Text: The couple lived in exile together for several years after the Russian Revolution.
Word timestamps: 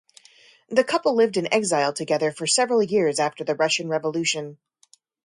The 0.69 0.83
couple 0.83 1.13
lived 1.13 1.37
in 1.37 1.53
exile 1.53 1.93
together 1.93 2.31
for 2.31 2.47
several 2.47 2.81
years 2.81 3.19
after 3.19 3.43
the 3.43 3.53
Russian 3.53 3.87
Revolution. 3.87 4.57